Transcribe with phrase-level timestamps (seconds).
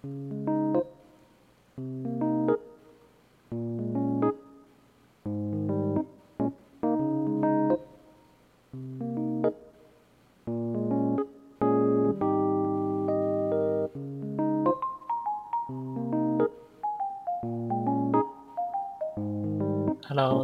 [0.00, 0.86] Hello，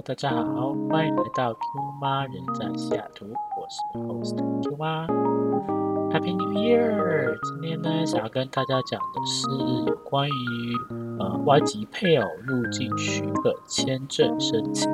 [0.02, 1.58] 大家好，欢迎来到 Q
[2.00, 3.26] 妈人在西雅图，
[3.64, 5.06] 我是 Host Q 妈
[6.12, 7.34] ，Happy New Year！
[7.44, 9.48] 今天呢，想要跟大家讲的是
[9.88, 10.32] 有关于
[11.18, 14.92] 呃外籍配偶入境许可签证申请，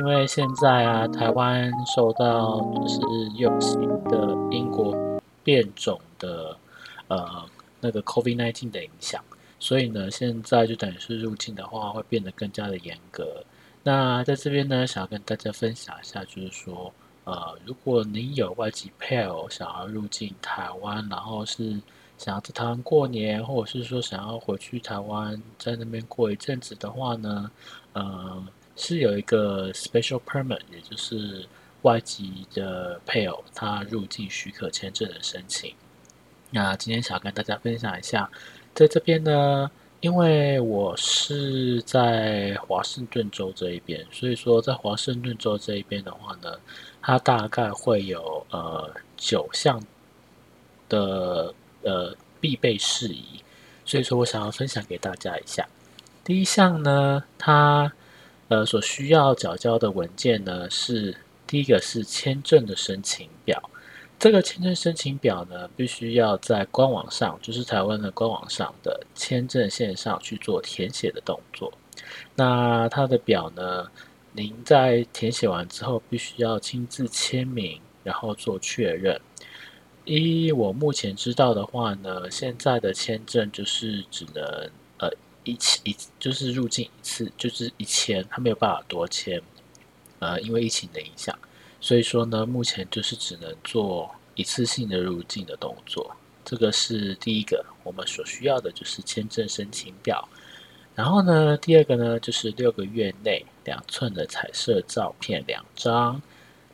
[0.00, 2.98] 因为现在啊，台湾受到就是
[3.36, 4.92] 有新的英国
[5.44, 6.56] 变种的
[7.06, 7.44] 呃
[7.80, 9.22] 那个 COVID-19 的影响，
[9.60, 13.44] 所以呢，现在就等于是入境的话会变得更加的严格。
[13.84, 16.92] 那在这边呢，想要跟大家分享一下，就是说，
[17.24, 21.80] 呃，如果您有外籍配偶想要入境台湾，然后是
[22.18, 27.50] 想要在台湾过年，或者是说想要回去台湾在那边过一阵子的话呢，
[27.92, 28.44] 呃，
[28.76, 31.46] 是有一个 special permit，也就是
[31.82, 35.74] 外籍的配偶他入境许可签证的申请。
[36.50, 38.30] 那今天想跟大家分享一下，
[38.74, 39.70] 在这边呢。
[40.00, 46.58] 因为我是在华盛顿州这一边，所以说在华盛顿州这一边的话呢，
[47.02, 49.82] 它大概会有呃九项
[50.88, 53.42] 的呃必备事宜，
[53.84, 55.66] 所以说我想要分享给大家一下。
[56.24, 57.92] 第一项呢，它
[58.48, 63.62] 呃所需要缴交的文件呢是第一个是签证的申请表。
[64.18, 71.72] 这个签证申请表呢，必须要在官网上，就是台湾的官网上的签证线上去做填写的动作。
[72.34, 73.88] 那它的表呢，
[74.32, 79.20] 您在填写完之后，必须要亲自签名，然后做确认。
[80.04, 84.42] 一我目前知道的话呢，现在的签证就是只能
[84.98, 85.10] 呃
[85.44, 89.40] 一次一就是入境一次就是一签，它没有办法多签。
[90.20, 91.36] 呃，因为疫情的影响。
[91.80, 96.14] 所以说呢，目前就是只能做一次性的入境的动作，
[96.44, 100.28] 这个是第一个我们所需要的就是签证申请表。
[101.00, 106.20] 然后呢，第二个呢就是六个月内两寸的彩色照片两张。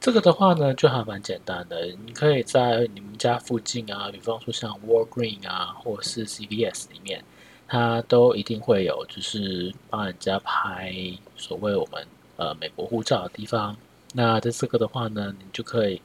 [0.01, 7.23] 这个的话呢就还蛮简单的，你可以在你们家附近啊，比方说像 Walgreen 啊，或是 CVS 里面，
[7.69, 10.93] 它都一定会有，就是帮人家拍
[11.37, 12.05] 所谓我们
[12.37, 13.77] 呃美国护照的地方。
[14.13, 16.03] 那在这个的话呢，你就可以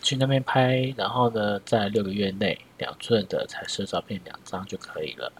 [0.00, 5.30] 去那边拍，然后呢，在六个月内两寸的彩色照片两张就可以了。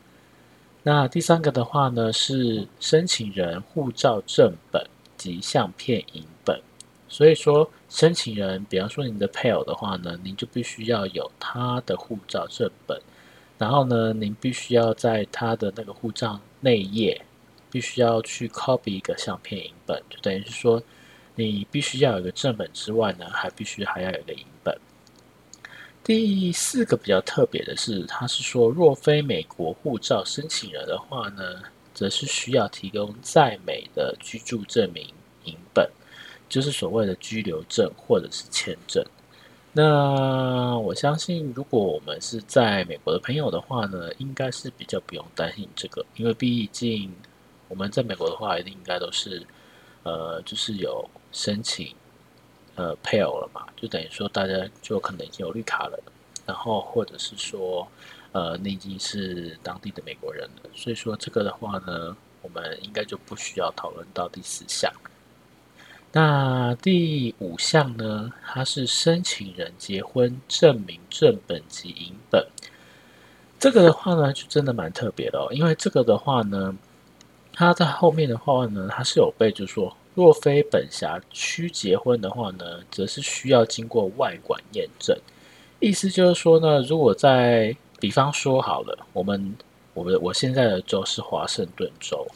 [0.83, 4.85] 那第三个的话呢，是申请人护照正本
[5.17, 6.61] 及相片影本。
[7.09, 13.01] 所以说，申请人，比方说您的配偶的话呢，您就必须要有他的护照正本，
[13.59, 17.21] 然后呢，您必须要在他的那个护照内页，
[17.71, 20.83] 必须要去 copy 一个相片影本，就等于是说。
[21.41, 24.77] 你必须要有个正本之外呢，还必须还要有个影本。
[26.09, 31.61] 第四个比较特别的是，他是说，若非美国护照申请人的话呢，
[31.93, 35.07] 则是需要提供在美的居住证明
[35.45, 35.87] 影本，
[36.49, 39.05] 就是所谓的居留证或者是签证。
[39.71, 47.13] 那我相信，如果我们是在美国的朋友的话呢，应该是比较不用担心这个，因为毕竟
[47.69, 49.47] 我们在美国的话，一定应该都是。
[50.05, 51.95] 呃，就是有申请
[52.79, 55.99] 呃配偶了嘛，就等于说大家就可能已经有绿卡了，
[56.47, 57.87] 然后或者是说
[58.31, 64.93] 呃你已经是当地的美国人了，所以说这个的话呢，我们应该就不需要讨论到第四项。
[66.13, 72.47] 那第五项呢，它是申请人结婚证明正本及影本，
[73.59, 76.75] 这个的话呢，就真的蛮特别的哦，因为这个的话呢。
[77.51, 85.17] 他在后面的话呢，他是有备注说，若非本辖区结婚的话呢，则是需要经过外管验证。
[85.79, 89.57] 意思就是说呢，如果在比方说好了，我们
[89.95, 92.27] 我们我现在的州是华盛顿州，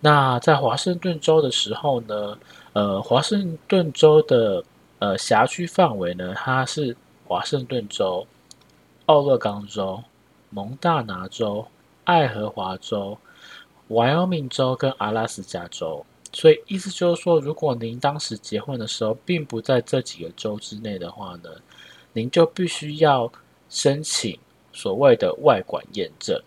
[0.00, 2.38] 那在华盛顿州的时候呢，
[2.74, 4.62] 呃，华盛顿州的
[4.98, 6.94] 呃辖区范围呢，它是
[7.26, 8.26] 华盛顿州、
[9.06, 10.04] 奥勒冈州、
[10.50, 11.66] 蒙大拿州、
[12.04, 13.16] 爱荷华州。
[13.88, 21.50] Wyoming 州跟阿拉斯加州，所以意思就是说，如果您当时结婚的时候并不在这几个州之内的话呢，
[22.12, 23.30] 您就必须要
[23.68, 24.38] 申请
[24.72, 26.40] 所谓的外管验证。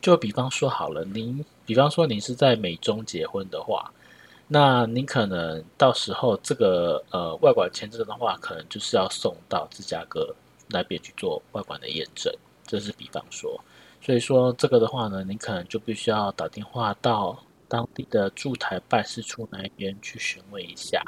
[0.00, 3.92] 就比方说好了，您比方说您是在美中结婚的话，
[4.48, 10.34] 那您可能到时候这个呃外管签证的话，可能就是要送到芝加哥
[10.68, 12.32] 那边去做外管的验证。
[12.66, 13.60] 这是比方说。
[14.04, 17.38] 所以说这个的话呢，您可能就必须要打电话到
[17.72, 21.02] 当地的驻台办事处那一边去询问一下。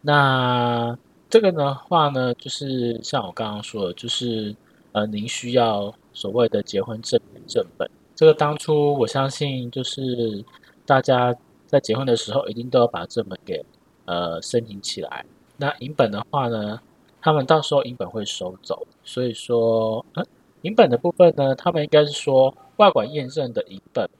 [0.00, 0.98] 那
[1.30, 4.52] 这个的话呢，就是像我刚刚说的，就是
[4.90, 7.88] 呃，您需要所谓的结婚证正本。
[8.16, 10.44] 这个当初我相信，就是
[10.84, 11.32] 大家
[11.66, 13.64] 在结婚的时候，一定都要把正本给
[14.04, 15.24] 呃申请起来。
[15.56, 16.80] 那银本的话呢，
[17.22, 20.24] 他们到时候银本会收走，所以说，呃，
[20.62, 24.10] 银本的部分呢，他们应该是说外管验证的银本，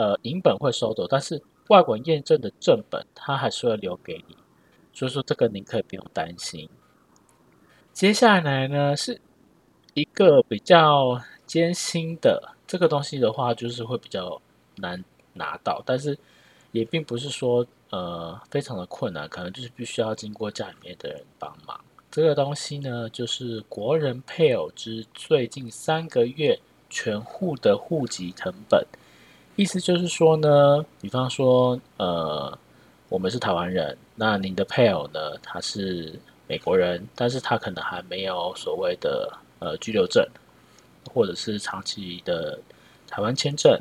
[0.00, 4.34] 呃，银本会收走，但是外管验证的正本，他还是会留给你。
[4.94, 6.66] 所以说这个您可以不用担心。
[7.92, 9.20] 接下来呢是
[9.92, 14.40] 一个比较艰辛的这个东西的话，就是会比较
[14.76, 15.04] 难
[15.34, 16.16] 拿到，但是
[16.72, 21.78] 也并不是说呃非常的困难，可能就是必须要经过家里面的人帮忙。
[22.10, 26.58] 这个东西呢就是国人配偶之最近三个月
[26.88, 28.82] 全户的户籍成本，
[29.60, 32.58] 意思就是说呢，比方说呃。
[33.10, 35.36] 我们是台湾人，那您的配偶呢？
[35.42, 36.14] 他是
[36.46, 40.24] 美国人，但是他可能还没有所谓的呃居留证，
[41.12, 42.56] 或者是长期的
[43.08, 43.76] 台湾签证。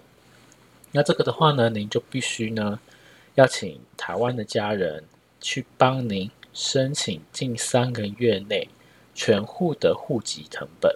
[0.92, 2.80] 那这个的话呢，您就必须呢
[3.36, 5.04] 要请台湾的家人
[5.40, 8.68] 去帮您申请近三个月内
[9.14, 10.92] 全户的户籍成本。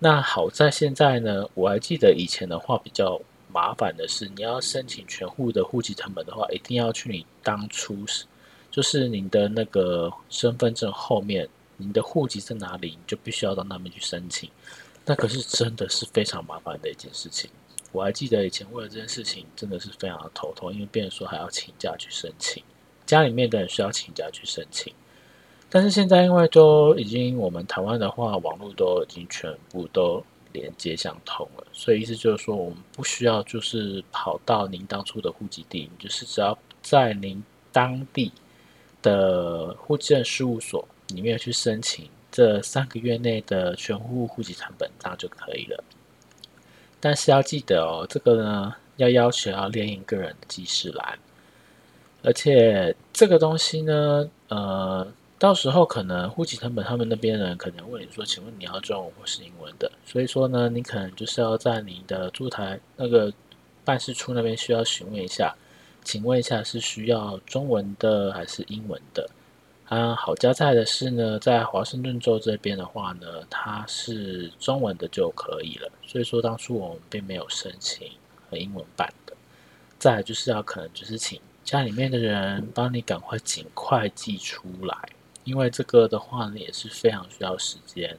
[0.00, 3.20] 那好在现在呢，我还记得以前的话比较。
[3.52, 8.24] 麻烦的是，你要申请全户的户籍成本的话，一定要去你当初是，
[8.70, 14.48] 就是你的那个身份证后面，你的户籍在哪里，你就必须要到那边去申请。
[15.04, 17.50] 那可是真的是非常麻烦的一件事情。
[17.92, 22.62] 我还记得以前为了这件事情，真的是非常的头痛，因为别人说还要请假去申请，
[23.04, 24.92] 家里面的人需要请假去申请。
[25.68, 30.24] 但是现在因为都已经我们台湾的话，网络都已经全部都。
[30.52, 38.30] 连接相通了，所以意思就是说，我们不需要就是跑到您当初的户籍地，就是只要在您当地
[39.02, 45.84] 的户政事务所里面去申请这三个月内的全户户籍成本，这样就可以了。
[47.00, 51.18] 但是要记得哦，这个呢要要求要列印个人的记事栏，
[52.22, 55.06] 而且这个东西呢，呃。
[55.42, 59.90] 到时候可能户籍成本他们那边人可能问你说，请问你要中文或是英文的？
[60.06, 63.32] 所以说呢，你可能就是要在你的驻台那个
[63.84, 65.52] 办事处那边需要询问一下，
[66.04, 69.28] 请问一下是需要中文的还是英文的？
[69.86, 75.90] 啊，好加在的是呢，在华盛顿州这边的话呢，它是中文的就可以了。
[76.06, 78.08] 所以说当初我们并没有申请
[78.48, 79.34] 和英文版的。
[79.98, 84.96] 再就是要可能就是请家里面的人帮你赶快尽快寄出来。
[85.44, 88.16] 因为这个的话呢，也是非常需要时间。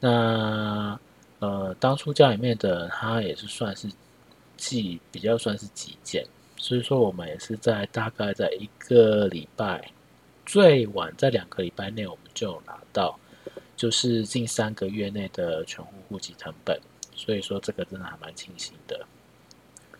[0.00, 0.98] 那
[1.40, 3.88] 呃，当初家里面的他也是算是
[4.56, 6.24] 寄比较算是急件，
[6.56, 9.90] 所以说我们也是在大概在一个礼拜，
[10.44, 13.18] 最晚在两个礼拜内，我们就拿到，
[13.76, 16.80] 就是近三个月内的全户户籍成本。
[17.14, 19.06] 所以说这个真的还蛮庆幸的。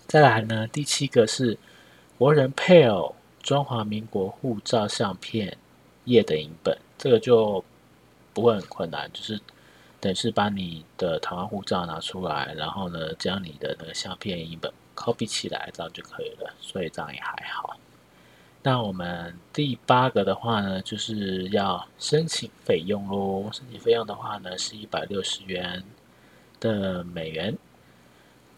[0.07, 1.59] 再来呢，第七个是
[2.17, 5.57] 国人配偶中华民国护照相片。
[6.09, 7.65] 页的影本，这个就
[8.35, 9.41] 不会很困难，就是
[10.01, 17.77] 等于是把你的台湾护照拿出来，然后呢，将你的那个相片影本 copy 起来，这样就可以了，所以这样也还好。
[18.63, 23.51] 那我们第八个的话呢，就是要申请费用喽。
[23.53, 25.83] 申请费用的话呢，是一百六十元
[26.61, 27.58] 的美元。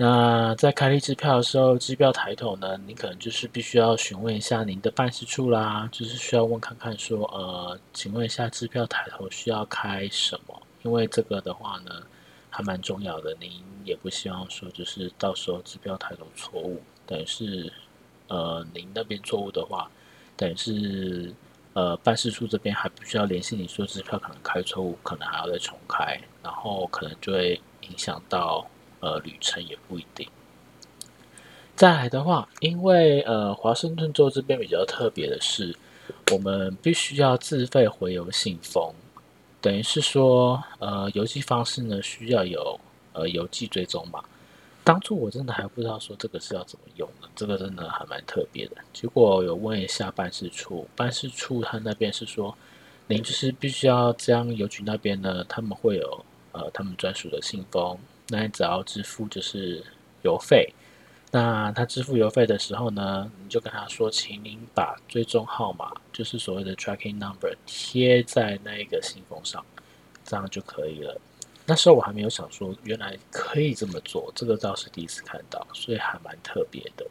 [0.03, 10.63] 那在开立支票的时候，支票抬头呢，你可能就是必须要询问一下您的办事处啦，就是需要问看看说，呃，请问一下支票抬头需要开什么？
[10.85, 11.93] 因为这个的话呢，
[12.49, 17.71] 还蛮重要的，您也不希望说就是到时候支票抬头错误，等于是，
[18.29, 19.91] 呃，您那边错误的话，
[20.35, 21.31] 等于是，
[21.75, 28.67] 呃，办事处这边还不需要联系你说支票可能开错误，可能还要再重开，然后可能就会影响到。
[29.01, 30.29] 呃，旅程也不一定。
[31.75, 35.75] 再来的话，因为呃，华盛顿州这边比较特别的是，
[36.31, 38.93] 我们必须要自费回邮信封，
[39.63, 42.79] 等于是说，呃，邮寄方式呢需要有
[43.15, 44.23] 呃邮寄追踪码。
[44.85, 48.77] 当初我真的还不知道说这个是要怎么用的，这个真的还蛮特别的。
[48.93, 52.55] 结果有问一下办事处，办事处他那边是说，
[53.07, 57.97] 您就是必须要将邮局那边呢，他们会有呃他们专属的信封。
[58.31, 59.85] 那你只要支付就是
[60.23, 60.73] 邮费，
[61.33, 69.65] 那他支付邮费的时候呢，你就跟他说，请您把追踪号码，就是所谓的 tracking number 贴在那个信封上，
[70.25, 71.21] 这样就可以了。
[71.67, 77.07] 那时候我还没有想说，原来可以这么做，这个倒是第一次看到，所以还蛮特别的。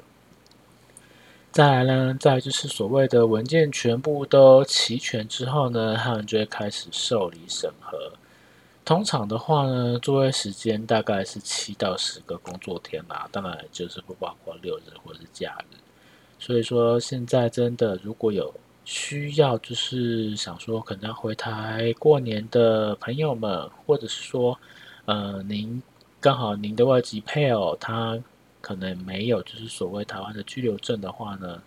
[1.52, 8.14] 再来呢，再就是所谓的文件全部都齐全之后呢，他们就会开始受理审核。
[8.90, 15.76] 通常的话呢，作业时间大概是七到十个工作天啦，当然就是不包括六日或者是假日。
[16.40, 18.52] 所以说，现在真的如果有。
[18.86, 24.58] 需要就是想说，可能要回台过年的朋友们，或者是说，
[25.06, 25.80] 呃，您
[26.20, 28.18] 刚好您的外籍配偶他
[28.62, 31.62] 可能没有就是所谓台湾的居留证的话呢，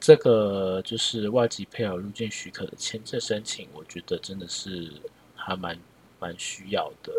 [0.00, 4.92] 这个就是外籍配偶入境许可的签证申请，我觉得真的是
[5.36, 5.78] 还蛮
[6.18, 7.12] 蛮需要的，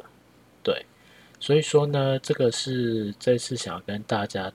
[0.64, 0.86] 对，
[1.40, 4.52] 所以说呢，这个是这次想要跟大家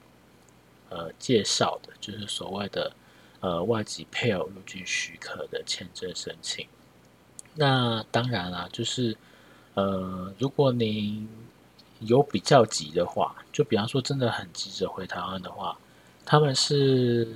[0.90, 2.92] 呃介绍的，就是所谓的。
[3.44, 6.64] 呃，外籍配偶入境许可的签证申请，
[7.56, 9.16] 那当然啦，就是
[9.74, 11.28] 呃，如果您
[11.98, 15.76] 有比较急的话，就比方说真的很急着回台湾的话，
[16.24, 17.26] 他们是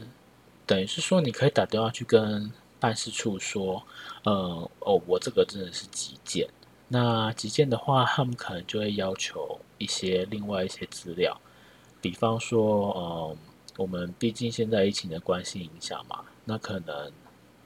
[0.65, 3.83] 等于是说，你可以打电话去跟办事处说，
[4.23, 6.49] 呃，哦，我这个真的是急件。
[6.89, 11.41] 那急件的话，他们可能就会要求一些另外一些资料，
[12.01, 13.37] 比方说，嗯。
[13.79, 17.13] 我们毕竟现在疫情的关系影响嘛，那可能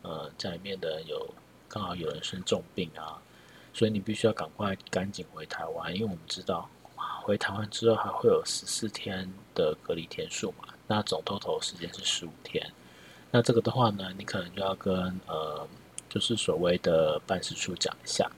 [0.02, 1.24] 呃家里面的有
[1.68, 3.22] 刚好有人生重病啊，
[3.72, 6.68] 所以你必须要赶快赶紧回台湾，因为我们知道
[7.22, 12.68] 回台湾之后还会有十四天的隔离天数嘛，那总 total 时间是十五天，
[13.30, 14.92] 那这个的话呢，你可能就要跟
[15.28, 15.64] 呃
[16.08, 18.28] 就是所谓的办事处讲一下，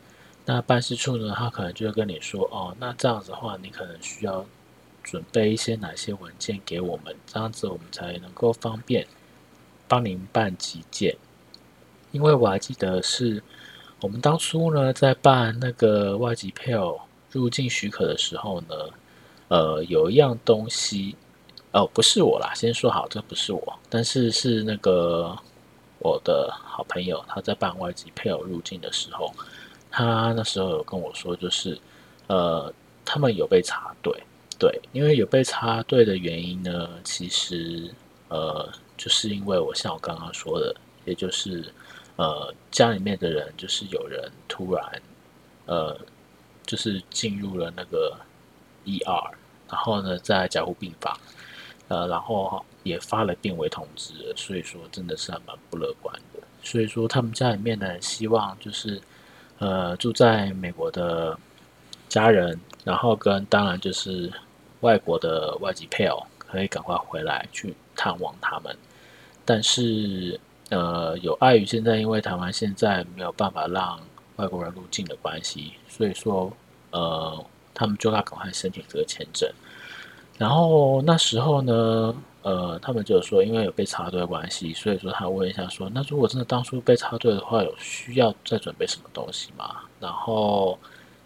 [0.45, 4.45] 那办事处呢，他可能就会跟你说哦，那这样子的话，你可能需要。
[5.05, 9.05] 准备一些哪些文件给我们，这样子我们才能够方便
[9.89, 11.17] 帮您办急件。
[12.13, 13.43] 因为我还记得是
[14.01, 17.01] 我们当初呢在办那个外籍配偶
[17.33, 18.77] 入境许可的时候呢，
[19.49, 21.17] 呃，有一样东西，
[21.73, 25.37] 哦，不是我啦，先说好，这不是我，但是是那个
[25.99, 29.35] 我的好朋友，他在办外籍配偶入境的时候，
[29.93, 31.79] 他那时候有跟我说，就是
[32.27, 32.73] 呃，
[33.05, 34.13] 他们有被插队。
[34.59, 37.93] 对，因为有被插队的原因呢，其实
[38.29, 41.65] 呃，就是因为我像我刚刚说的，也就是
[42.17, 45.03] 呃，家里面的人就是有人突然
[45.67, 45.99] 呃，
[46.65, 48.17] 就是进入了那个
[48.85, 49.31] ER，
[49.69, 51.19] 然后呢，在加护病房，
[51.89, 56.41] 呃，然后也发了病危通知，所以说真的是还蛮不乐观的。
[56.63, 59.03] 所以说他们家里面呢，希望就是
[59.63, 61.39] 呃，住在美国的
[62.09, 64.31] 家人，然后跟当然就是。
[64.83, 68.77] 外国的外籍配偶可以赶快回来去探望他们，
[69.45, 70.41] 但是
[70.71, 74.01] 呃，有碍于现在因为台湾现在没有办法让
[74.39, 76.53] 外国人入境的关系，所以说
[76.91, 79.49] 呃，他们就要赶快申请这个签证。
[80.37, 82.13] 然后那时候呢，
[82.43, 89.83] 呃，他们就说因为有被插队的关系，所以说他问一下说，那如果真的当初被插队的话，有需要再准备什么东西吗？
[89.99, 90.79] 然后。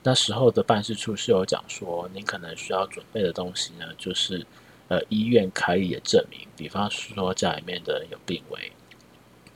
[0.09, 4.47] 那时候的办事处是有讲说，您可能需要准备的东西呢，就是
[4.87, 8.71] 呃医院开立的证明，比方说家里面的有病危，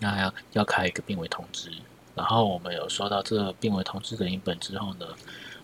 [0.01, 1.71] 那要要开一个病危通知，
[2.17, 5.07] 然后我们有收到这个病危通知的影本之后呢，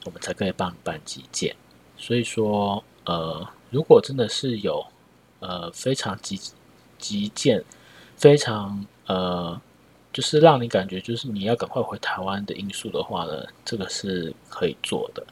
[0.05, 1.57] 我们才可以办办急件。
[1.97, 4.87] 所以说，呃，如果真的是有
[5.47, 6.41] 呃非常急
[6.99, 7.62] 急件，
[8.17, 9.61] 非常呃。
[10.12, 15.23] 就是让你感觉就是你要赶快回台湾的因素的话呢，这个是可以做的，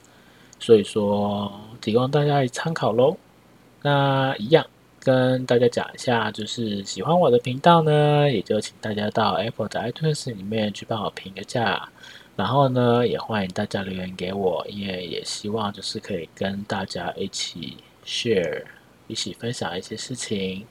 [0.60, 3.16] 所以说提供大家参考喽。
[3.80, 4.66] 那一样
[5.00, 11.88] 跟大家讲一下，就是喜欢我的频道呢，也就请大家到 Apple 的 iTunes 里面去帮我评个价，
[12.36, 18.64] 然后呢，也欢迎大家留言给我，因为也希望就是可以跟大家一起 share，
[19.06, 20.66] 一起分享一些事情。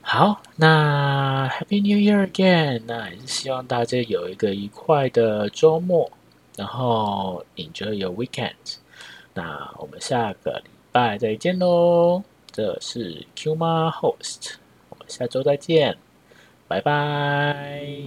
[0.00, 2.82] 好，那 Happy New Year again！
[2.86, 6.10] 那也是希望大家有一个愉快的周末，
[6.56, 8.78] 然后 Enjoy your weekend。
[9.34, 12.22] 那我们下个礼拜再见喽！
[12.50, 14.54] 这是 Q 妈 Host，
[14.90, 15.96] 我们下周再见，
[16.68, 18.02] 拜拜。